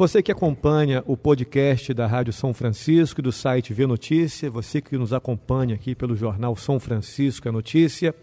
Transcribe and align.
Você 0.00 0.22
que 0.22 0.32
acompanha 0.32 1.04
o 1.06 1.14
podcast 1.14 1.92
da 1.92 2.06
Rádio 2.06 2.32
São 2.32 2.54
Francisco 2.54 3.20
e 3.20 3.22
do 3.22 3.30
site 3.30 3.74
Vê 3.74 3.86
Notícia, 3.86 4.50
você 4.50 4.80
que 4.80 4.96
nos 4.96 5.12
acompanha 5.12 5.74
aqui 5.74 5.94
pelo 5.94 6.16
jornal 6.16 6.56
São 6.56 6.80
Francisco 6.80 7.46
é 7.46 7.50
Notícia, 7.50 8.14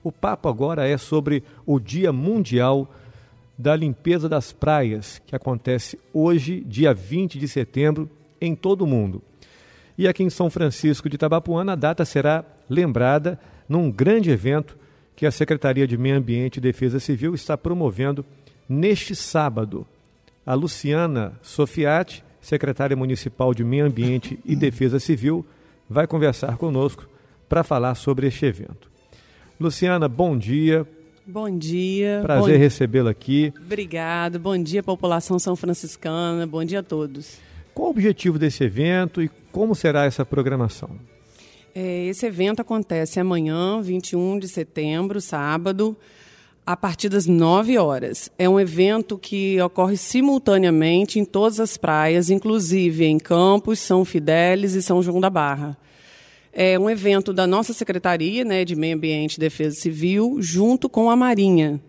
o 0.00 0.12
papo 0.12 0.48
agora 0.48 0.86
é 0.86 0.96
sobre 0.96 1.42
o 1.66 1.80
Dia 1.80 2.12
Mundial 2.12 2.88
da 3.58 3.74
Limpeza 3.74 4.28
das 4.28 4.52
Praias, 4.52 5.20
que 5.26 5.34
acontece 5.34 5.98
hoje, 6.12 6.60
dia 6.60 6.94
20 6.94 7.36
de 7.36 7.48
setembro, 7.48 8.08
em 8.40 8.54
todo 8.54 8.82
o 8.82 8.86
mundo. 8.86 9.20
E 9.98 10.06
aqui 10.06 10.22
em 10.22 10.30
São 10.30 10.48
Francisco 10.48 11.08
de 11.08 11.16
Itabapuana, 11.16 11.72
a 11.72 11.74
data 11.74 12.04
será 12.04 12.44
lembrada 12.70 13.40
num 13.68 13.90
grande 13.90 14.30
evento 14.30 14.78
que 15.16 15.26
a 15.26 15.32
Secretaria 15.32 15.88
de 15.88 15.98
Meio 15.98 16.16
Ambiente 16.16 16.58
e 16.58 16.60
Defesa 16.60 17.00
Civil 17.00 17.34
está 17.34 17.58
promovendo 17.58 18.24
neste 18.68 19.16
sábado. 19.16 19.84
A 20.46 20.52
Luciana 20.52 21.32
Sofiati, 21.42 22.22
secretária 22.40 22.96
municipal 22.96 23.54
de 23.54 23.64
Meio 23.64 23.86
Ambiente 23.86 24.38
e 24.44 24.54
Defesa 24.56 25.00
Civil, 25.00 25.44
vai 25.88 26.06
conversar 26.06 26.56
conosco 26.56 27.08
para 27.48 27.64
falar 27.64 27.94
sobre 27.94 28.26
este 28.26 28.44
evento. 28.44 28.90
Luciana, 29.58 30.08
bom 30.08 30.36
dia. 30.36 30.86
Bom 31.26 31.56
dia. 31.56 32.20
Prazer 32.22 32.58
recebê-la 32.58 33.10
aqui. 33.10 33.52
Obrigado. 33.58 34.38
Bom 34.38 34.62
dia, 34.62 34.82
população 34.82 35.38
são 35.38 35.56
franciscana. 35.56 36.46
Bom 36.46 36.64
dia 36.64 36.80
a 36.80 36.82
todos. 36.82 37.38
Qual 37.72 37.88
o 37.88 37.90
objetivo 37.90 38.38
desse 38.38 38.62
evento 38.64 39.22
e 39.22 39.30
como 39.50 39.74
será 39.74 40.04
essa 40.04 40.24
programação? 40.24 40.90
É, 41.74 42.06
esse 42.06 42.26
evento 42.26 42.60
acontece 42.60 43.18
amanhã, 43.18 43.80
21 43.80 44.38
de 44.38 44.46
setembro, 44.46 45.20
sábado, 45.20 45.96
a 46.66 46.76
partir 46.76 47.08
das 47.08 47.26
9 47.26 47.76
horas. 47.78 48.30
É 48.38 48.48
um 48.48 48.58
evento 48.58 49.18
que 49.18 49.60
ocorre 49.60 49.96
simultaneamente 49.96 51.18
em 51.18 51.24
todas 51.24 51.60
as 51.60 51.76
praias, 51.76 52.30
inclusive 52.30 53.04
em 53.04 53.18
Campos, 53.18 53.78
São 53.78 54.04
Fidélis 54.04 54.74
e 54.74 54.82
São 54.82 55.02
João 55.02 55.20
da 55.20 55.28
Barra. 55.28 55.76
É 56.52 56.78
um 56.78 56.88
evento 56.88 57.32
da 57.32 57.46
nossa 57.46 57.72
Secretaria 57.72 58.44
né, 58.44 58.64
de 58.64 58.76
Meio 58.76 58.96
Ambiente 58.96 59.34
e 59.34 59.40
Defesa 59.40 59.76
Civil, 59.76 60.36
junto 60.40 60.88
com 60.88 61.10
a 61.10 61.16
Marinha. 61.16 61.80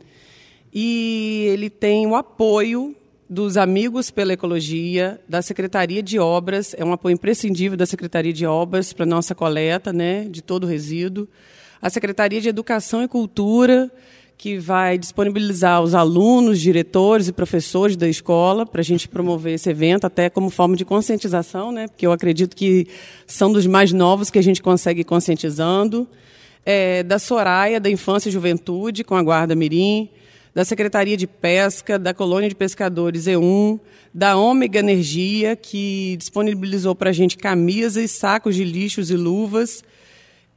E 0.73 1.47
ele 1.53 1.69
tem 1.69 2.05
o 2.07 2.15
apoio 2.15 2.95
dos 3.29 3.57
Amigos 3.57 4.11
pela 4.11 4.33
Ecologia, 4.33 5.19
da 5.27 5.41
Secretaria 5.41 6.03
de 6.03 6.19
Obras, 6.19 6.75
é 6.77 6.83
um 6.83 6.93
apoio 6.93 7.13
imprescindível 7.13 7.77
da 7.77 7.85
Secretaria 7.85 8.33
de 8.33 8.45
Obras 8.45 8.93
para 8.93 9.05
nossa 9.05 9.33
coleta 9.33 9.91
né, 9.93 10.25
de 10.25 10.41
todo 10.41 10.67
resíduo. 10.67 11.27
A 11.81 11.89
Secretaria 11.89 12.41
de 12.41 12.49
Educação 12.49 13.03
e 13.03 13.07
Cultura, 13.07 13.91
que 14.37 14.57
vai 14.57 14.97
disponibilizar 14.97 15.81
os 15.81 15.95
alunos, 15.95 16.59
diretores 16.59 17.27
e 17.27 17.33
professores 17.33 17.95
da 17.95 18.07
escola 18.07 18.65
para 18.65 18.81
a 18.81 18.83
gente 18.83 19.07
promover 19.07 19.53
esse 19.53 19.69
evento, 19.69 20.05
até 20.05 20.29
como 20.29 20.49
forma 20.49 20.75
de 20.75 20.85
conscientização, 20.85 21.71
né, 21.71 21.87
porque 21.87 22.05
eu 22.05 22.11
acredito 22.11 22.55
que 22.55 22.87
são 23.25 23.51
dos 23.51 23.65
mais 23.65 23.91
novos 23.91 24.29
que 24.29 24.39
a 24.39 24.43
gente 24.43 24.61
consegue 24.61 25.01
ir 25.01 25.05
conscientizando. 25.05 26.07
É, 26.67 27.03
da 27.03 27.19
Soraya, 27.19 27.79
da 27.79 27.91
Infância 27.91 28.27
e 28.27 28.31
Juventude, 28.31 29.03
com 29.03 29.15
a 29.15 29.21
Guarda 29.21 29.53
Mirim 29.53 30.09
da 30.55 30.63
Secretaria 30.63 31.17
de 31.17 31.27
Pesca, 31.27 31.99
da 31.99 32.13
Colônia 32.13 32.47
de 32.47 32.55
Pescadores 32.55 33.25
E1, 33.25 33.77
da 34.13 34.37
Ômega 34.37 34.79
Energia, 34.79 35.53
que 35.53 36.15
disponibilizou 36.17 36.95
para 36.95 37.09
a 37.09 37.13
gente 37.13 37.37
camisas, 37.37 38.11
sacos 38.11 38.55
de 38.55 38.63
lixos 38.63 39.11
e 39.11 39.17
luvas. 39.17 39.83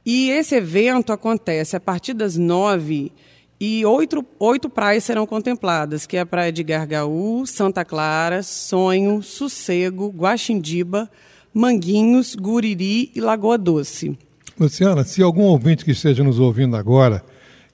E 0.05 0.29
esse 0.29 0.55
evento 0.55 1.11
acontece 1.11 1.75
a 1.75 1.81
partir 1.81 2.13
das 2.13 2.37
nove 2.37 3.11
e 3.59 3.85
oito, 3.85 4.25
oito 4.39 4.69
praias 4.69 5.03
serão 5.03 5.27
contempladas, 5.27 6.05
que 6.07 6.15
é 6.15 6.21
a 6.21 6.25
Praia 6.25 6.51
de 6.51 6.63
Gargaú, 6.63 7.45
Santa 7.45 7.83
Clara, 7.83 8.41
Sonho, 8.41 9.21
Sossego, 9.21 10.07
Guaxindiba, 10.15 11.09
Manguinhos, 11.53 12.35
Guriri 12.35 13.11
e 13.13 13.19
Lagoa 13.19 13.57
Doce. 13.57 14.17
Luciana, 14.57 15.03
se 15.03 15.21
algum 15.21 15.43
ouvinte 15.43 15.83
que 15.83 15.91
esteja 15.91 16.23
nos 16.23 16.39
ouvindo 16.39 16.75
agora 16.75 17.23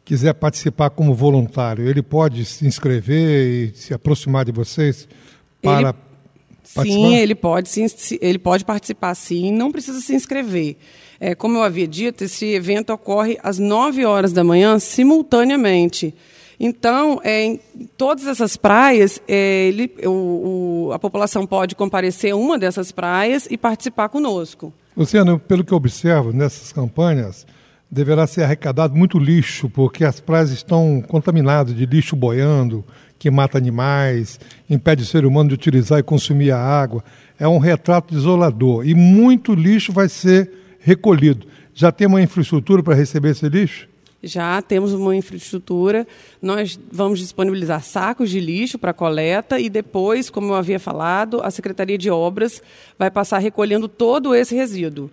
quiser 0.03 0.33
participar 0.33 0.91
como 0.91 1.13
voluntário, 1.13 1.87
ele 1.87 2.01
pode 2.01 2.45
se 2.45 2.65
inscrever 2.65 3.71
e 3.71 3.75
se 3.75 3.93
aproximar 3.93 4.45
de 4.45 4.51
vocês 4.51 5.07
para 5.61 5.89
ele, 5.89 5.97
participar? 6.73 6.83
Sim, 6.83 7.15
ele 7.15 7.35
pode, 7.35 7.69
sim, 7.69 7.85
ele 8.21 8.39
pode 8.39 8.65
participar 8.65 9.13
sim, 9.15 9.51
não 9.51 9.71
precisa 9.71 9.99
se 9.99 10.13
inscrever. 10.13 10.77
É, 11.19 11.33
como 11.33 11.57
eu 11.57 11.63
havia 11.63 11.87
dito, 11.87 12.23
esse 12.23 12.45
evento 12.45 12.91
ocorre 12.91 13.37
às 13.41 13.57
9 13.57 14.05
horas 14.05 14.33
da 14.33 14.43
manhã, 14.43 14.79
simultaneamente. 14.79 16.13
Então, 16.59 17.19
é, 17.23 17.43
em 17.43 17.59
todas 17.97 18.27
essas 18.27 18.55
praias, 18.55 19.21
é, 19.27 19.67
ele, 19.67 19.91
o, 20.05 20.87
o, 20.87 20.93
a 20.93 20.99
população 20.99 21.45
pode 21.45 21.75
comparecer 21.75 22.31
a 22.31 22.35
uma 22.35 22.57
dessas 22.57 22.91
praias 22.91 23.47
e 23.49 23.57
participar 23.57 24.09
conosco. 24.09 24.73
Luciano, 24.95 25.37
pelo 25.37 25.63
que 25.63 25.73
eu 25.73 25.77
observo 25.77 26.31
nessas 26.31 26.71
campanhas, 26.71 27.45
deverá 27.91 28.25
ser 28.25 28.43
arrecadado 28.43 28.95
muito 28.95 29.19
lixo, 29.19 29.69
porque 29.69 30.05
as 30.05 30.19
praias 30.19 30.51
estão 30.51 31.03
contaminadas 31.07 31.75
de 31.75 31.85
lixo 31.85 32.15
boiando, 32.15 32.83
que 33.17 33.31
mata 33.31 33.57
animais, 33.57 34.39
impede 34.69 35.03
o 35.03 35.05
ser 35.05 35.25
humano 35.25 35.49
de 35.49 35.55
utilizar 35.55 35.99
e 35.99 36.03
consumir 36.03 36.51
a 36.51 36.59
água. 36.59 37.03
É 37.39 37.47
um 37.47 37.57
retrato 37.57 38.13
desolador. 38.13 38.87
E 38.87 38.93
muito 38.93 39.53
lixo 39.53 39.91
vai 39.91 40.09
ser 40.09 40.51
recolhido. 40.79 41.47
Já 41.73 41.91
tem 41.91 42.07
uma 42.07 42.21
infraestrutura 42.21 42.81
para 42.81 42.93
receber 42.93 43.31
esse 43.31 43.47
lixo? 43.49 43.87
Já 44.23 44.61
temos 44.61 44.93
uma 44.93 45.15
infraestrutura. 45.15 46.07
Nós 46.41 46.79
vamos 46.91 47.19
disponibilizar 47.19 47.83
sacos 47.83 48.29
de 48.29 48.39
lixo 48.39 48.79
para 48.79 48.93
coleta 48.93 49.59
e 49.59 49.69
depois, 49.69 50.29
como 50.29 50.47
eu 50.47 50.55
havia 50.55 50.79
falado, 50.79 51.41
a 51.43 51.51
Secretaria 51.51 51.97
de 51.97 52.09
Obras 52.09 52.61
vai 52.97 53.11
passar 53.11 53.39
recolhendo 53.39 53.87
todo 53.87 54.33
esse 54.33 54.55
resíduo 54.55 55.11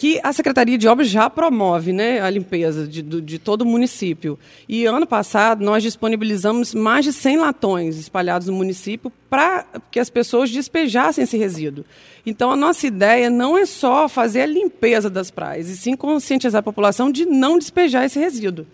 que 0.00 0.18
a 0.22 0.32
Secretaria 0.32 0.78
de 0.78 0.88
Obras 0.88 1.10
já 1.10 1.28
promove 1.28 1.92
né, 1.92 2.22
a 2.22 2.30
limpeza 2.30 2.88
de, 2.88 3.02
de, 3.02 3.38
todo 3.38 3.60
o 3.60 3.66
município. 3.66 4.38
E 4.66 4.86
ano 4.86 5.06
passado 5.06 5.62
nós 5.62 5.82
disponibilizamos 5.82 6.72
mais 6.74 7.04
de 7.04 7.12
100 7.12 7.36
latões 7.36 7.98
espalhados 7.98 8.46
no 8.48 8.54
município 8.54 9.12
para 9.28 9.66
que 9.90 10.00
as 10.00 10.08
pessoas 10.08 10.50
despejassem 10.50 11.24
esse 11.24 11.36
resíduo. 11.36 11.84
Então 12.24 12.50
a 12.50 12.56
nossa 12.56 12.86
ideia 12.86 13.28
não 13.28 13.58
é 13.58 13.66
só 13.66 14.08
fazer 14.08 14.40
a 14.40 14.46
limpeza 14.46 15.10
das 15.10 15.30
praias, 15.30 15.68
e 15.68 15.76
sim 15.76 15.94
conscientizar 15.94 16.60
a 16.60 16.62
população 16.62 17.12
de 17.12 17.26
não 17.26 17.58
despejar 17.58 18.06
esse 18.06 18.18
resíduo. 18.18 18.66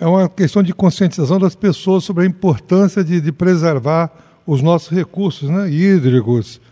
É 0.00 0.06
uma 0.06 0.26
questão 0.26 0.62
de 0.62 0.72
conscientização 0.72 1.38
das 1.38 1.54
pessoas 1.54 2.02
sobre 2.02 2.24
a 2.24 2.26
importância 2.26 3.04
de, 3.04 3.20
de 3.20 3.30
preservar 3.30 4.10
os 4.46 4.62
nossos 4.62 4.88
recursos 4.88 5.50
né, 5.50 5.70
hídricos, 5.70 6.62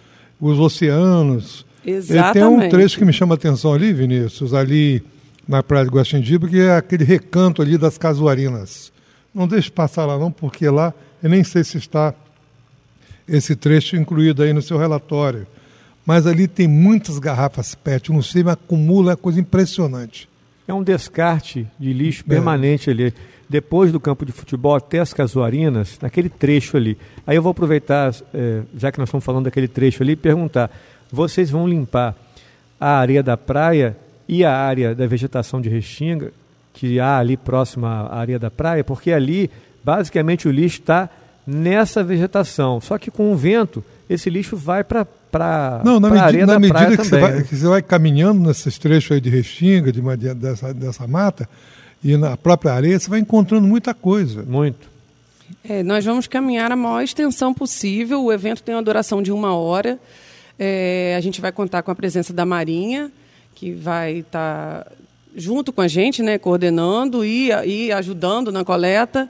os 0.40 0.58
oceanos, 0.58 1.66
Exatamente. 1.86 2.32
tem 2.32 2.44
um 2.44 2.68
trecho 2.68 2.98
que 2.98 3.04
me 3.04 3.12
chama 3.12 3.34
a 3.34 3.36
atenção 3.36 3.72
ali, 3.72 3.92
Vinícius, 3.92 4.54
ali 4.54 5.02
na 5.46 5.62
Praia 5.62 5.84
de 5.84 5.90
Guaxindiba, 5.90 6.48
que 6.48 6.60
é 6.60 6.76
aquele 6.76 7.04
recanto 7.04 7.60
ali 7.60 7.76
das 7.76 7.98
casuarinas. 7.98 8.92
Não 9.34 9.46
deixe 9.46 9.70
passar 9.70 10.06
lá 10.06 10.18
não, 10.18 10.30
porque 10.30 10.68
lá 10.68 10.94
eu 11.22 11.28
nem 11.28 11.44
sei 11.44 11.64
se 11.64 11.76
está 11.76 12.14
esse 13.26 13.56
trecho 13.56 13.96
incluído 13.96 14.42
aí 14.42 14.52
no 14.52 14.62
seu 14.62 14.78
relatório. 14.78 15.46
Mas 16.06 16.26
ali 16.26 16.46
tem 16.46 16.68
muitas 16.68 17.18
garrafas 17.18 17.74
PET, 17.74 18.12
não 18.12 18.20
sei, 18.20 18.44
mas 18.44 18.54
acumula 18.54 19.12
é 19.12 19.16
coisa 19.16 19.40
impressionante. 19.40 20.28
É 20.68 20.72
um 20.72 20.82
descarte 20.82 21.66
de 21.78 21.92
lixo 21.92 22.22
é. 22.26 22.28
permanente 22.28 22.90
ali. 22.90 23.12
Depois 23.48 23.92
do 23.92 24.00
campo 24.00 24.24
de 24.24 24.32
futebol 24.32 24.74
até 24.74 25.00
as 25.00 25.12
casuarinas, 25.12 25.98
naquele 26.00 26.28
trecho 26.28 26.76
ali. 26.76 26.96
Aí 27.26 27.36
eu 27.36 27.42
vou 27.42 27.50
aproveitar, 27.50 28.14
é, 28.32 28.62
já 28.76 28.90
que 28.90 28.98
nós 28.98 29.08
estamos 29.08 29.24
falando 29.24 29.44
daquele 29.44 29.68
trecho 29.68 30.02
ali, 30.02 30.12
e 30.12 30.16
perguntar 30.16 30.70
vocês 31.14 31.50
vão 31.50 31.66
limpar 31.66 32.14
a 32.78 32.98
areia 32.98 33.22
da 33.22 33.36
praia 33.36 33.96
e 34.28 34.44
a 34.44 34.54
área 34.54 34.94
da 34.94 35.06
vegetação 35.06 35.60
de 35.60 35.68
restinga, 35.68 36.32
que 36.72 36.98
há 36.98 37.18
ali 37.18 37.36
próxima 37.36 38.08
à 38.10 38.18
areia 38.18 38.38
da 38.38 38.50
praia, 38.50 38.82
porque 38.82 39.12
ali, 39.12 39.50
basicamente, 39.82 40.48
o 40.48 40.50
lixo 40.50 40.80
está 40.80 41.08
nessa 41.46 42.02
vegetação. 42.02 42.80
Só 42.80 42.98
que 42.98 43.10
com 43.10 43.32
o 43.32 43.36
vento, 43.36 43.84
esse 44.08 44.28
lixo 44.28 44.56
vai 44.56 44.82
para 44.82 45.06
para 45.34 45.82
a 45.82 46.22
areia 46.22 46.46
na 46.46 46.52
da 46.52 46.58
medida 46.60 46.78
praia 46.78 46.96
que 46.96 46.96
também. 46.96 47.20
Você 47.20 47.32
vai, 47.32 47.42
que 47.42 47.56
você 47.56 47.66
vai 47.66 47.82
caminhando 47.82 48.40
nesses 48.46 48.78
trechos 48.78 49.10
aí 49.10 49.20
de 49.20 49.28
restinga, 49.28 49.90
de 49.90 50.00
uma, 50.00 50.16
dessa, 50.16 50.72
dessa 50.72 51.08
mata, 51.08 51.48
e 52.02 52.16
na 52.16 52.36
própria 52.36 52.72
areia, 52.72 52.98
você 52.98 53.10
vai 53.10 53.18
encontrando 53.18 53.66
muita 53.66 53.92
coisa. 53.92 54.44
Muito. 54.44 54.88
É, 55.68 55.82
nós 55.82 56.04
vamos 56.04 56.28
caminhar 56.28 56.70
a 56.70 56.76
maior 56.76 57.02
extensão 57.02 57.52
possível. 57.52 58.22
O 58.22 58.32
evento 58.32 58.62
tem 58.62 58.74
uma 58.74 58.82
duração 58.82 59.22
de 59.22 59.32
uma 59.32 59.56
hora. 59.56 59.98
É, 60.58 61.14
a 61.16 61.20
gente 61.20 61.40
vai 61.40 61.52
contar 61.52 61.82
com 61.82 61.90
a 61.90 61.94
presença 61.94 62.32
da 62.32 62.46
Marinha, 62.46 63.10
que 63.54 63.72
vai 63.72 64.18
estar 64.18 64.84
tá 64.84 64.92
junto 65.34 65.72
com 65.72 65.80
a 65.80 65.88
gente, 65.88 66.22
né, 66.22 66.38
coordenando 66.38 67.24
e, 67.24 67.48
e 67.66 67.92
ajudando 67.92 68.52
na 68.52 68.64
coleta. 68.64 69.28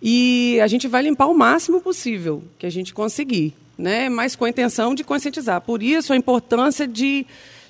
E 0.00 0.58
a 0.62 0.66
gente 0.66 0.86
vai 0.86 1.02
limpar 1.02 1.26
o 1.26 1.34
máximo 1.34 1.80
possível 1.80 2.42
que 2.58 2.66
a 2.66 2.70
gente 2.70 2.94
conseguir, 2.94 3.54
né, 3.76 4.08
mas 4.08 4.36
com 4.36 4.44
a 4.44 4.50
intenção 4.50 4.94
de 4.94 5.02
conscientizar. 5.02 5.60
Por 5.60 5.82
isso, 5.82 6.12
a 6.12 6.16
importância 6.16 6.86
de, 6.86 7.26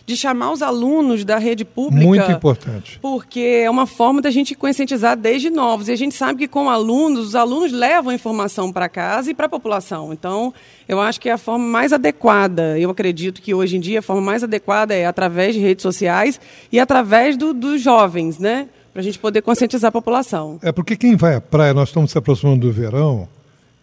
de 0.08 0.16
chamar 0.16 0.52
os 0.52 0.62
alunos 0.62 1.22
da 1.22 1.36
rede 1.36 1.66
pública. 1.66 2.02
Muito 2.02 2.32
importante. 2.32 2.98
Porque 3.02 3.60
é 3.62 3.68
uma 3.68 3.86
forma 3.86 4.22
da 4.22 4.30
gente 4.30 4.54
conscientizar 4.54 5.14
desde 5.14 5.50
novos. 5.50 5.88
E 5.88 5.92
a 5.92 5.96
gente 5.96 6.14
sabe 6.14 6.38
que 6.38 6.48
com 6.48 6.70
alunos, 6.70 7.26
os 7.28 7.34
alunos 7.34 7.70
levam 7.70 8.10
a 8.10 8.14
informação 8.14 8.72
para 8.72 8.88
casa 8.88 9.30
e 9.30 9.34
para 9.34 9.44
a 9.44 9.48
população. 9.50 10.10
Então, 10.10 10.54
eu 10.88 10.98
acho 10.98 11.20
que 11.20 11.28
é 11.28 11.32
a 11.32 11.36
forma 11.36 11.62
mais 11.62 11.92
adequada. 11.92 12.78
Eu 12.78 12.88
acredito 12.88 13.42
que 13.42 13.52
hoje 13.52 13.76
em 13.76 13.80
dia 13.80 13.98
a 13.98 14.02
forma 14.02 14.22
mais 14.22 14.42
adequada 14.42 14.94
é 14.94 15.04
através 15.04 15.54
de 15.54 15.60
redes 15.60 15.82
sociais 15.82 16.40
e 16.72 16.80
através 16.80 17.36
do, 17.36 17.52
dos 17.52 17.82
jovens, 17.82 18.38
né? 18.38 18.66
Para 18.94 19.00
a 19.00 19.04
gente 19.04 19.18
poder 19.18 19.42
conscientizar 19.42 19.90
a 19.90 19.92
população. 19.92 20.58
É 20.62 20.72
porque 20.72 20.96
quem 20.96 21.16
vai 21.16 21.34
à 21.34 21.40
praia, 21.42 21.74
nós 21.74 21.90
estamos 21.90 22.12
se 22.12 22.16
aproximando 22.16 22.66
do 22.66 22.72
verão, 22.72 23.28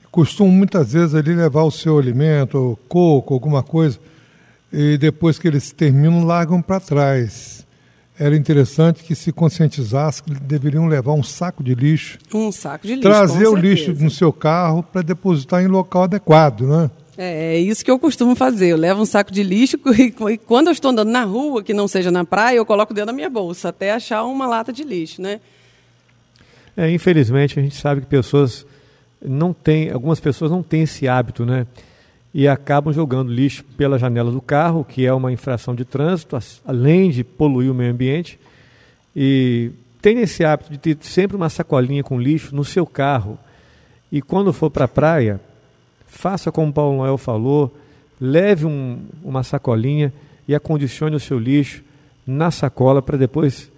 costumam 0.10 0.51
muitas 0.51 0.94
vezes 0.94 1.13
ali 1.13 1.36
levar 1.36 1.62
o 1.62 1.72
seu 1.72 2.00
alimento, 2.00 2.80
coco, 2.89 3.36
alguma 3.36 3.62
coisa, 3.62 4.00
e 4.72 4.98
depois 4.98 5.40
que 5.40 5.48
eles 5.48 5.72
terminam, 5.72 6.26
largam 6.26 6.62
para 6.62 6.80
trás. 6.80 7.66
Era 8.18 8.36
interessante 8.36 9.04
que 9.04 9.14
se 9.14 9.32
conscientizasse 9.32 10.24
que 10.24 10.34
deveriam 10.34 10.86
levar 10.88 11.12
um 11.14 11.24
saco 11.24 11.62
de 11.62 11.76
lixo. 11.76 12.18
Um 12.34 12.52
saco 12.52 12.88
de 12.88 12.96
lixo. 12.96 13.10
Trazer 13.10 13.48
o 13.48 13.56
lixo 13.56 13.94
no 13.94 14.10
seu 14.10 14.32
carro 14.32 14.82
para 14.82 15.02
depositar 15.02 15.62
em 15.62 15.68
local 15.68 16.04
adequado, 16.04 16.62
né? 16.62 16.90
É, 17.18 17.56
é 17.56 17.60
isso 17.60 17.84
que 17.84 17.92
eu 17.92 18.00
costumo 18.00 18.36
fazer. 18.36 18.68
Eu 18.68 18.78
levo 18.78 19.02
um 19.02 19.06
saco 19.06 19.32
de 19.32 19.44
lixo 19.44 19.78
e, 19.98 20.14
e 20.32 20.38
quando 20.38 20.68
eu 20.68 20.74
estou 20.74 20.92
andando 20.92 21.10
na 21.10 21.24
rua, 21.26 21.62
que 21.62 21.74
não 21.74 21.88
seja 21.88 22.10
na 22.10 22.24
praia, 22.24 22.58
eu 22.58 22.66
coloco 22.66 22.94
dentro 22.94 23.08
da 23.08 23.14
minha 23.14 23.30
bolsa 23.30 23.70
até 23.70 23.92
achar 23.92 24.24
uma 24.24 24.48
lata 24.48 24.72
de 24.72 24.84
lixo, 24.84 25.22
né? 25.22 25.42
É, 26.78 26.90
infelizmente 26.90 27.60
a 27.60 27.64
gente 27.64 27.76
sabe 27.76 28.02
que 28.02 28.08
pessoas 28.08 28.66
não 29.24 29.54
têm, 29.54 29.90
algumas 29.90 30.20
pessoas 30.20 30.52
não 30.52 30.62
têm 30.62 30.84
esse 30.84 31.08
hábito, 31.08 31.46
né? 31.46 31.66
E 32.38 32.50
acabam 32.50 32.94
jogando 32.94 33.32
lixo 33.32 33.64
pela 33.78 33.98
janela 33.98 34.30
do 34.30 34.42
carro, 34.42 34.84
que 34.84 35.06
é 35.06 35.14
uma 35.14 35.32
infração 35.32 35.74
de 35.74 35.86
trânsito, 35.86 36.38
além 36.66 37.10
de 37.10 37.24
poluir 37.24 37.72
o 37.72 37.74
meio 37.74 37.94
ambiente. 37.94 38.38
E 39.16 39.72
tem 40.02 40.20
esse 40.20 40.44
hábito 40.44 40.70
de 40.70 40.78
ter 40.78 40.98
sempre 41.00 41.38
uma 41.38 41.48
sacolinha 41.50 42.04
com 42.04 42.20
lixo 42.20 42.54
no 42.54 42.66
seu 42.66 42.86
carro. 42.86 43.40
E 44.12 44.22
quando 44.22 44.52
for 44.52 44.70
para 44.70 44.84
a 44.84 44.90
praia, 44.90 45.40
faça 46.06 46.52
como 46.52 46.72
o 46.72 46.74
Paulo 46.74 46.98
Noel 46.98 47.18
falou, 47.18 47.74
leve 48.20 48.66
um, 48.66 49.00
uma 49.24 49.42
sacolinha 49.42 50.12
e 50.46 50.54
acondicione 50.54 51.16
o 51.16 51.22
seu 51.22 51.40
lixo 51.40 51.86
na 52.28 52.52
sacola 52.52 53.02
para 53.02 53.18
depois 53.18 53.72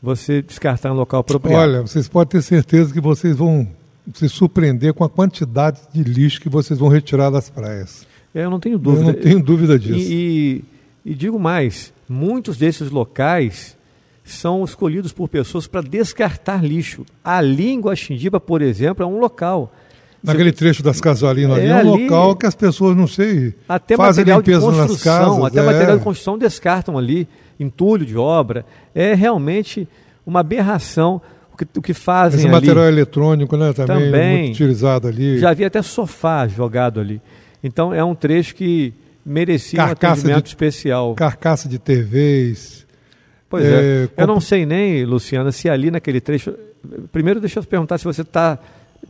você 0.00 0.40
descartar 0.40 0.90
no 0.90 0.94
local 0.94 1.18
apropriado. 1.20 1.62
Olha, 1.62 1.82
vocês 1.82 2.06
podem 2.06 2.40
ter 2.40 2.42
certeza 2.42 2.92
que 2.92 3.00
vocês 3.00 3.34
vão 3.36 3.66
se 4.12 4.28
surpreender 4.28 4.92
com 4.92 5.04
a 5.04 5.08
quantidade 5.08 5.80
de 5.92 6.02
lixo 6.02 6.40
que 6.40 6.48
vocês 6.48 6.78
vão 6.78 6.88
retirar 6.88 7.30
das 7.30 7.48
praias. 7.48 8.06
É, 8.34 8.44
eu 8.44 8.50
não 8.50 8.60
tenho 8.60 8.78
dúvida. 8.78 9.02
Eu 9.02 9.14
não 9.14 9.20
tenho 9.20 9.42
dúvida 9.42 9.78
disso. 9.78 9.98
E, 9.98 10.64
e, 11.04 11.12
e 11.12 11.14
digo 11.14 11.38
mais, 11.38 11.92
muitos 12.08 12.56
desses 12.56 12.90
locais 12.90 13.76
são 14.24 14.64
escolhidos 14.64 15.12
por 15.12 15.28
pessoas 15.28 15.66
para 15.66 15.82
descartar 15.82 16.64
lixo. 16.64 17.04
A 17.22 17.40
língua 17.40 17.94
Xindiba, 17.94 18.40
por 18.40 18.62
exemplo, 18.62 19.04
é 19.04 19.06
um 19.06 19.18
local. 19.18 19.72
Naquele 20.22 20.52
trecho 20.52 20.82
das 20.82 21.00
Casalinas 21.00 21.58
é, 21.58 21.70
ali, 21.70 21.70
é 21.70 21.84
um 21.84 21.96
local 21.96 22.34
que 22.34 22.46
as 22.46 22.54
pessoas, 22.54 22.96
não 22.96 23.06
sei, 23.06 23.54
até 23.68 23.94
fazem 23.94 24.24
material 24.24 24.38
limpeza 24.38 24.72
de 24.72 24.78
nas 24.78 25.02
casas. 25.02 25.44
Até 25.44 25.60
é. 25.60 25.62
material 25.62 25.98
de 25.98 26.04
construção 26.04 26.38
descartam 26.38 26.96
ali, 26.96 27.28
entulho 27.60 28.06
de 28.06 28.16
obra. 28.16 28.64
É 28.94 29.14
realmente 29.14 29.86
uma 30.26 30.40
aberração 30.40 31.20
o 31.54 31.56
que, 31.56 31.78
o 31.78 31.82
que 31.82 31.94
fazem 31.94 32.38
Esse 32.40 32.46
ali. 32.48 32.54
material 32.54 32.86
eletrônico, 32.88 33.56
né, 33.56 33.72
também, 33.72 34.04
Também. 34.10 34.38
muito 34.42 34.54
utilizado 34.54 35.08
ali. 35.08 35.38
Já 35.38 35.50
havia 35.50 35.66
até 35.68 35.80
sofá 35.82 36.46
jogado 36.46 37.00
ali. 37.00 37.20
Então 37.62 37.94
é 37.94 38.04
um 38.04 38.14
trecho 38.14 38.54
que 38.54 38.92
merecia 39.24 39.80
um 39.82 39.86
Carcaça 39.86 40.12
atendimento 40.20 40.42
de- 40.44 40.48
especial. 40.50 41.14
Carcaça 41.14 41.68
de 41.68 41.78
TVs. 41.78 42.84
Pois 43.48 43.64
é. 43.64 44.08
É, 44.16 44.22
Eu 44.22 44.26
não 44.26 44.40
sei 44.40 44.66
nem, 44.66 45.04
Luciana, 45.04 45.52
se 45.52 45.68
ali 45.68 45.90
naquele 45.90 46.20
trecho. 46.20 46.54
Primeiro, 47.12 47.40
deixa 47.40 47.60
eu 47.60 47.62
te 47.62 47.68
perguntar 47.68 47.96
se 47.98 48.04
você 48.04 48.22
está 48.22 48.58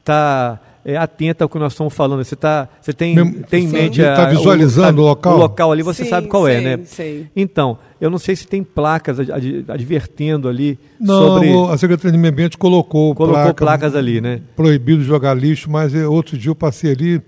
tá, 0.05 0.61
é, 0.85 0.97
atenta 0.97 1.45
ao 1.45 1.49
que 1.49 1.59
nós 1.59 1.73
estamos 1.73 1.95
falando. 1.95 2.23
Você, 2.25 2.37
tá, 2.37 2.69
você 2.81 2.93
tem, 2.93 3.15
Mem- 3.15 3.33
tem 3.49 3.65
em 3.65 3.69
Sim. 3.69 3.73
mente. 3.73 4.03
Tá 4.03 4.25
a- 4.27 4.31
visualizando 4.31 5.01
o 5.01 5.05
local? 5.05 5.35
O 5.35 5.39
local 5.39 5.73
ali, 5.73 5.83
você 5.83 6.05
Sim, 6.05 6.11
sabe 6.11 6.29
qual 6.29 6.47
é, 6.47 6.55
sei, 6.57 6.65
né? 6.65 6.81
sei. 6.85 7.27
Então, 7.35 7.79
eu 8.01 8.11
não 8.11 8.19
sei 8.19 8.37
se 8.37 8.47
tem 8.47 8.63
placas 8.63 9.19
ad- 9.21 9.33
ad- 9.33 9.65
advertendo 9.69 10.49
ali 10.49 10.79
Não, 11.01 11.17
sobre. 11.19 11.49
o- 11.51 11.69
a 11.71 11.79
Secretaria 11.79 12.13
de 12.13 12.19
Meio 12.19 12.33
Ambiente 12.33 12.59
colocou, 12.59 13.15
Colocou 13.15 13.35
placa, 13.43 13.55
placas 13.55 13.97
ali, 13.97 14.21
né? 14.21 14.41
proibido 14.55 15.03
jogar 15.03 15.35
lixo, 15.35 15.71
mas 15.71 15.95
outro 15.95 16.37
dia 16.37 16.51
eu 16.51 16.55
passei 16.55 16.93
ali, 16.93 17.23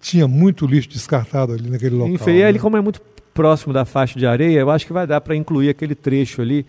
tinha 0.00 0.28
muito 0.28 0.66
lixo 0.66 0.88
descartado 0.90 1.52
ali 1.54 1.68
naquele 1.70 1.94
local. 1.96 2.12
Enfim, 2.14 2.30
e 2.32 2.42
ali, 2.44 2.54
né? 2.54 2.58
como 2.62 2.76
é 2.76 2.80
muito 2.80 3.00
próximo 3.32 3.72
da 3.72 3.84
faixa 3.84 4.18
de 4.18 4.26
areia, 4.26 4.58
eu 4.60 4.70
acho 4.70 4.86
que 4.86 4.92
vai 4.92 5.06
dar 5.06 5.20
para 5.20 5.34
incluir 5.34 5.68
aquele 5.70 5.94
trecho 5.94 6.42
ali 6.42 6.66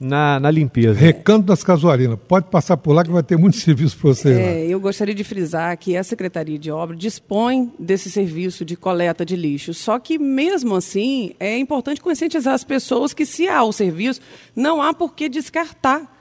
na, 0.00 0.38
na 0.38 0.50
limpeza. 0.50 0.98
Recanto 0.98 1.46
das 1.46 1.64
Casuarinas. 1.64 2.18
Pode 2.28 2.46
passar 2.46 2.76
por 2.76 2.92
lá 2.92 3.04
que 3.04 3.10
vai 3.10 3.22
ter 3.22 3.36
muito 3.36 3.56
serviço 3.58 3.96
para 3.98 4.08
você. 4.08 4.32
É, 4.32 4.66
eu 4.66 4.78
gostaria 4.78 5.14
de 5.14 5.24
frisar 5.24 5.76
que 5.76 5.96
a 5.96 6.04
Secretaria 6.04 6.58
de 6.58 6.70
Obra 6.70 6.96
dispõe 6.96 7.72
desse 7.78 8.10
serviço 8.10 8.64
de 8.64 8.76
coleta 8.76 9.24
de 9.24 9.34
lixo. 9.34 9.74
Só 9.74 9.98
que, 9.98 10.18
mesmo 10.18 10.76
assim, 10.76 11.32
é 11.40 11.58
importante 11.58 12.00
conscientizar 12.00 12.54
as 12.54 12.64
pessoas 12.64 13.12
que, 13.12 13.26
se 13.26 13.48
há 13.48 13.62
o 13.62 13.72
serviço, 13.72 14.20
não 14.54 14.80
há 14.80 14.94
por 14.94 15.14
que 15.14 15.28
descartar 15.28 16.16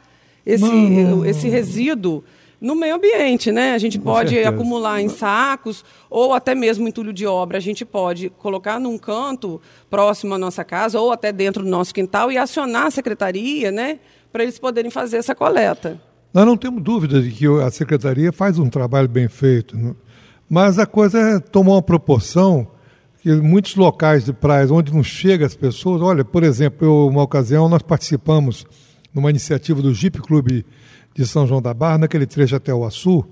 esse, 0.45 0.65
esse 1.25 1.49
resíduo 1.49 2.23
no 2.59 2.75
meio 2.75 2.95
ambiente. 2.95 3.51
Né? 3.51 3.73
A 3.73 3.77
gente 3.77 3.99
pode 3.99 4.29
certeza. 4.31 4.49
acumular 4.49 5.01
em 5.01 5.09
sacos 5.09 5.83
ou 6.09 6.33
até 6.33 6.53
mesmo 6.55 6.87
entulho 6.87 7.13
de 7.13 7.25
obra. 7.25 7.57
A 7.57 7.61
gente 7.61 7.85
pode 7.85 8.29
colocar 8.29 8.79
num 8.79 8.97
canto 8.97 9.61
próximo 9.89 10.33
à 10.33 10.37
nossa 10.37 10.63
casa 10.63 10.99
ou 10.99 11.11
até 11.11 11.31
dentro 11.31 11.63
do 11.63 11.69
nosso 11.69 11.93
quintal 11.93 12.31
e 12.31 12.37
acionar 12.37 12.87
a 12.87 12.91
Secretaria 12.91 13.71
né, 13.71 13.99
para 14.31 14.43
eles 14.43 14.59
poderem 14.59 14.91
fazer 14.91 15.17
essa 15.17 15.35
coleta. 15.35 15.99
Nós 16.33 16.45
não 16.45 16.57
temos 16.57 16.83
dúvida 16.83 17.21
de 17.21 17.31
que 17.31 17.47
a 17.47 17.71
Secretaria 17.71 18.31
faz 18.31 18.59
um 18.59 18.69
trabalho 18.69 19.07
bem 19.07 19.27
feito, 19.27 19.75
né? 19.75 19.95
mas 20.49 20.77
a 20.77 20.85
coisa 20.85 21.19
é, 21.19 21.39
tomou 21.39 21.75
uma 21.75 21.81
proporção 21.81 22.67
que 23.21 23.31
muitos 23.33 23.75
locais 23.75 24.25
de 24.25 24.33
praias 24.33 24.69
onde 24.69 24.93
não 24.93 25.03
chega 25.03 25.45
as 25.45 25.55
pessoas, 25.55 26.01
olha, 26.01 26.23
por 26.23 26.43
exemplo, 26.43 26.85
eu, 26.85 27.07
uma 27.07 27.23
ocasião 27.23 27.67
nós 27.67 27.81
participamos 27.81 28.65
numa 29.13 29.29
iniciativa 29.29 29.81
do 29.81 29.93
Jeep 29.93 30.21
Clube 30.21 30.65
de 31.17 31.25
São 31.25 31.47
João 31.47 31.61
da 31.61 31.73
Barra, 31.73 31.97
naquele 31.97 32.27
trecho 32.27 32.55
até 32.55 32.71
o 32.73 32.85
Açu, 32.85 33.25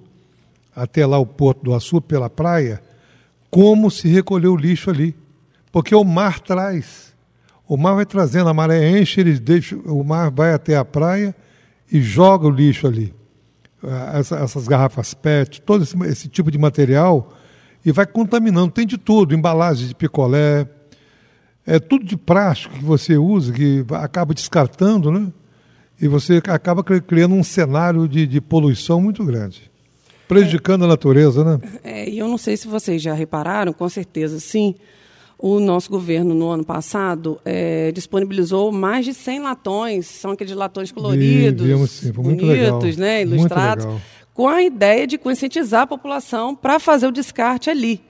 até 0.75 1.05
lá 1.05 1.19
o 1.19 1.25
Porto 1.25 1.63
do 1.63 1.73
Açu, 1.75 2.01
pela 2.01 2.29
praia, 2.29 2.81
como 3.51 3.91
se 3.91 4.07
recolheu 4.07 4.53
o 4.53 4.57
lixo 4.57 4.89
ali. 4.89 5.15
Porque 5.71 5.93
o 5.93 6.03
mar 6.03 6.39
traz. 6.39 7.13
O 7.67 7.77
mar 7.77 7.93
vai 7.93 8.05
trazendo, 8.05 8.49
a 8.49 8.53
maré 8.53 8.99
enche, 8.99 9.21
eles 9.21 9.39
deixam, 9.39 9.79
o 9.85 10.03
mar 10.03 10.31
vai 10.31 10.53
até 10.53 10.75
a 10.75 10.83
praia 10.83 11.35
e 11.91 12.01
joga 12.01 12.47
o 12.47 12.49
lixo 12.49 12.87
ali. 12.87 13.13
Ah, 13.83 14.17
essa- 14.19 14.37
essas 14.37 14.67
garrafas 14.67 15.13
PET, 15.13 15.61
todo 15.61 15.83
esse, 15.83 15.95
esse 16.05 16.27
tipo 16.27 16.49
de 16.49 16.57
material, 16.57 17.33
e 17.85 17.91
vai 17.91 18.05
contaminando. 18.07 18.71
Tem 18.71 18.85
de 18.87 18.97
tudo, 18.97 19.35
embalagem 19.35 19.87
de 19.87 19.93
picolé, 19.93 20.67
é 21.67 21.79
tudo 21.79 22.03
de 22.03 22.17
plástico 22.17 22.73
que 22.75 22.83
você 22.83 23.15
usa, 23.15 23.53
que 23.53 23.85
acaba 23.91 24.33
descartando, 24.33 25.11
né? 25.11 25.31
E 26.01 26.07
você 26.07 26.41
acaba 26.47 26.83
cri- 26.83 27.01
criando 27.01 27.35
um 27.35 27.43
cenário 27.43 28.07
de, 28.07 28.27
de 28.27 28.41
poluição 28.41 28.99
muito 29.01 29.23
grande, 29.23 29.71
prejudicando 30.27 30.83
a 30.85 30.87
natureza, 30.87 31.43
né? 31.43 31.59
É, 31.83 32.09
e 32.09 32.17
eu 32.19 32.27
não 32.27 32.37
sei 32.37 32.57
se 32.57 32.67
vocês 32.67 33.01
já 33.01 33.13
repararam, 33.13 33.71
com 33.73 33.87
certeza 33.87 34.39
sim. 34.39 34.75
O 35.37 35.59
nosso 35.59 35.89
governo, 35.89 36.33
no 36.33 36.49
ano 36.49 36.63
passado, 36.63 37.39
é, 37.43 37.91
disponibilizou 37.91 38.71
mais 38.71 39.03
de 39.05 39.13
100 39.13 39.39
latões, 39.41 40.05
são 40.05 40.31
aqueles 40.31 40.55
latões 40.55 40.91
coloridos, 40.93 41.65
vimos 41.67 41.91
sim, 41.91 42.11
bonitos, 42.11 42.47
legal, 42.47 42.81
né, 42.97 43.21
ilustrados, 43.21 43.85
com 44.33 44.47
a 44.47 44.63
ideia 44.63 45.05
de 45.05 45.17
conscientizar 45.17 45.81
a 45.83 45.87
população 45.87 46.55
para 46.55 46.79
fazer 46.79 47.07
o 47.07 47.11
descarte 47.11 47.69
ali. 47.69 48.01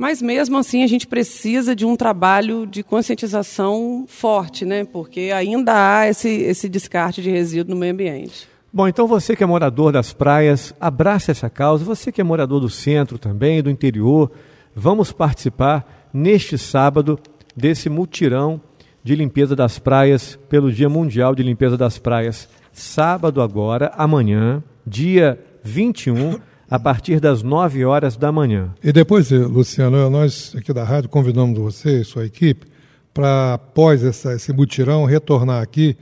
Mas 0.00 0.22
mesmo 0.22 0.56
assim 0.56 0.82
a 0.82 0.86
gente 0.86 1.06
precisa 1.06 1.76
de 1.76 1.84
um 1.84 1.94
trabalho 1.94 2.66
de 2.66 2.82
conscientização 2.82 4.06
forte, 4.08 4.64
né? 4.64 4.82
Porque 4.82 5.30
ainda 5.30 5.74
há 5.74 6.08
esse, 6.08 6.26
esse 6.26 6.70
descarte 6.70 7.20
de 7.20 7.30
resíduo 7.30 7.74
no 7.74 7.78
meio 7.78 7.92
ambiente. 7.92 8.48
Bom, 8.72 8.88
então 8.88 9.06
você 9.06 9.36
que 9.36 9.44
é 9.44 9.46
morador 9.46 9.92
das 9.92 10.14
praias, 10.14 10.74
abrace 10.80 11.30
essa 11.30 11.50
causa. 11.50 11.84
Você 11.84 12.10
que 12.10 12.18
é 12.18 12.24
morador 12.24 12.60
do 12.60 12.70
centro 12.70 13.18
também, 13.18 13.62
do 13.62 13.68
interior, 13.68 14.32
vamos 14.74 15.12
participar 15.12 16.08
neste 16.14 16.56
sábado 16.56 17.18
desse 17.54 17.90
mutirão 17.90 18.58
de 19.04 19.14
limpeza 19.14 19.54
das 19.54 19.78
praias 19.78 20.38
pelo 20.48 20.72
Dia 20.72 20.88
Mundial 20.88 21.34
de 21.34 21.42
Limpeza 21.42 21.76
das 21.76 21.98
Praias. 21.98 22.48
Sábado 22.72 23.42
agora, 23.42 23.92
amanhã, 23.98 24.64
dia 24.86 25.38
21, 25.62 26.38
a 26.70 26.78
partir 26.78 27.18
das 27.18 27.42
9 27.42 27.84
horas 27.84 28.16
da 28.16 28.30
manhã. 28.30 28.72
E 28.82 28.92
depois, 28.92 29.32
eh, 29.32 29.38
Luciano, 29.38 30.08
nós 30.08 30.54
aqui 30.56 30.72
da 30.72 30.84
rádio 30.84 31.10
convidamos 31.10 31.58
você 31.58 32.02
e 32.02 32.04
sua 32.04 32.24
equipe 32.24 32.66
para, 33.12 33.54
após 33.54 34.04
essa, 34.04 34.34
esse 34.34 34.52
mutirão, 34.52 35.04
retornar 35.04 35.60
aqui 35.60 35.96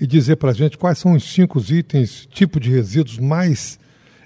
e 0.00 0.06
dizer 0.06 0.36
para 0.36 0.50
a 0.50 0.54
gente 0.54 0.76
quais 0.76 0.98
são 0.98 1.12
os 1.12 1.32
cinco 1.32 1.60
itens, 1.70 2.26
tipo 2.30 2.58
de 2.58 2.70
resíduos 2.70 3.18
mais 3.18 3.78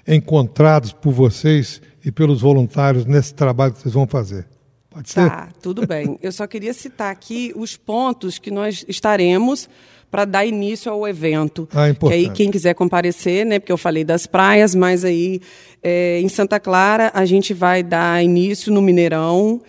encontrados 0.07 0.91
por 0.91 1.13
vocês 1.13 1.79
e 2.03 2.11
pelos 2.11 2.41
voluntários 2.41 3.05
nesse 3.05 3.33
trabalho 3.33 3.73
que 3.73 3.81
vocês 3.81 3.93
vão 3.93 4.07
fazer. 4.07 4.47
Pode 4.89 5.09
ser? 5.09 5.29
Tá, 5.29 5.49
tudo 5.61 5.87
bem. 5.87 6.19
Eu 6.21 6.31
só 6.31 6.45
queria 6.45 6.73
citar 6.73 7.11
aqui 7.11 7.51
os 7.55 7.77
pontos 7.77 8.37
que 8.37 8.51
nós 8.51 8.83
estaremos 8.87 9.69
para 10.13 10.25
dar 10.25 10.45
início 10.45 10.91
ao 10.91 11.07
evento. 11.07 11.67
Ah, 11.73 11.89
importante. 11.89 12.21
Que 12.21 12.27
aí 12.27 12.31
quem 12.35 12.51
quiser 12.51 12.75
comparecer, 12.75 13.43
né? 13.47 13.57
Porque 13.57 13.71
eu 13.71 13.77
falei 13.79 14.03
das 14.03 14.27
praias, 14.27 14.75
mas 14.75 15.03
aí 15.03 15.41
é, 15.81 16.19
em 16.21 16.29
Santa 16.29 16.59
Clara 16.59 17.09
a 17.15 17.25
gente 17.25 17.51
vai 17.51 17.81
dar 17.81 18.23
início 18.23 18.71
no 18.71 18.79
Mineirão, 18.79 19.59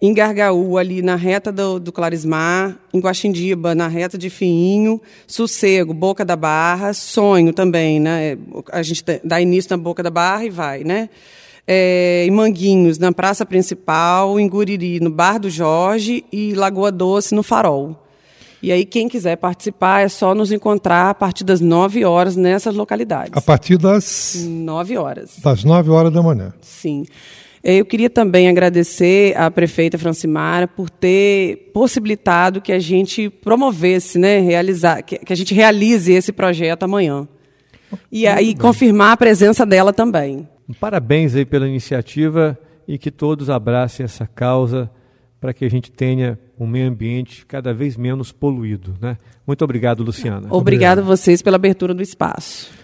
em 0.00 0.14
Gargaú, 0.14 0.78
ali 0.78 1.02
na 1.02 1.14
reta 1.14 1.52
do, 1.52 1.78
do 1.78 1.92
Clarismar, 1.92 2.78
em 2.90 3.00
Guaxindiba, 3.00 3.74
na 3.74 3.86
reta 3.86 4.16
de 4.16 4.30
Fiinho, 4.30 4.98
Sossego, 5.26 5.92
Boca 5.92 6.24
da 6.24 6.36
Barra, 6.36 6.94
Sonho 6.94 7.52
também, 7.52 8.00
né? 8.00 8.38
A 8.72 8.82
gente 8.82 9.04
dá 9.22 9.42
início 9.42 9.76
na 9.76 9.76
Boca 9.76 10.02
da 10.02 10.10
Barra 10.10 10.46
e 10.46 10.48
vai, 10.48 10.84
né? 10.84 11.10
É, 11.68 12.24
em 12.26 12.30
Manguinhos, 12.30 12.96
na 12.96 13.12
Praça 13.12 13.44
Principal, 13.44 14.40
em 14.40 14.48
Guriri, 14.48 15.00
no 15.00 15.10
Bar 15.10 15.38
do 15.38 15.50
Jorge 15.50 16.24
e 16.32 16.54
Lagoa 16.54 16.90
Doce, 16.90 17.34
no 17.34 17.42
Farol. 17.42 18.01
E 18.62 18.70
aí, 18.70 18.84
quem 18.84 19.08
quiser 19.08 19.36
participar, 19.36 20.02
é 20.02 20.08
só 20.08 20.34
nos 20.34 20.52
encontrar 20.52 21.10
a 21.10 21.14
partir 21.14 21.42
das 21.42 21.60
9 21.60 22.04
horas 22.04 22.36
nessas 22.36 22.74
localidades. 22.76 23.32
A 23.34 23.40
partir 23.40 23.76
das, 23.76 24.46
9 24.48 24.96
horas. 24.96 25.36
das 25.42 25.64
9 25.64 25.90
horas 25.90 26.12
da 26.12 26.22
manhã. 26.22 26.54
Sim. 26.60 27.04
Eh, 27.64 27.78
Eu 27.78 27.84
queria 27.84 28.08
também 28.08 28.48
agradecer 28.48 29.36
à 29.36 29.50
prefeita 29.50 29.98
Francimara 29.98 30.68
por 30.68 30.88
ter 30.88 31.70
possibilitado 31.74 32.60
que 32.60 32.72
a 32.72 32.78
gente 32.78 33.28
promovesse, 33.28 34.16
né, 34.16 34.38
realizar, 34.38 35.02
que, 35.02 35.18
que 35.18 35.32
a 35.32 35.36
gente 35.36 35.52
realize 35.54 36.12
esse 36.12 36.32
projeto 36.32 36.84
amanhã. 36.84 37.26
E 38.10 38.26
aí 38.26 38.54
confirmar 38.54 39.12
a 39.12 39.16
presença 39.16 39.66
dela 39.66 39.92
também. 39.92 40.48
Parabéns 40.80 41.34
aí 41.34 41.44
pela 41.44 41.68
iniciativa 41.68 42.58
e 42.86 42.96
que 42.96 43.10
todos 43.10 43.50
abracem 43.50 44.04
essa 44.04 44.26
causa 44.26 44.90
para 45.40 45.52
que 45.52 45.64
a 45.64 45.68
gente 45.68 45.90
tenha 45.90 46.38
um 46.62 46.66
meio 46.66 46.88
ambiente 46.88 47.44
cada 47.46 47.74
vez 47.74 47.96
menos 47.96 48.30
poluído. 48.32 48.94
Né? 49.00 49.16
Muito 49.46 49.62
obrigado, 49.64 50.02
Luciana. 50.02 50.46
Obrigado 50.50 51.00
a 51.00 51.02
vocês 51.02 51.42
pela 51.42 51.56
abertura 51.56 51.92
do 51.92 52.02
espaço. 52.02 52.81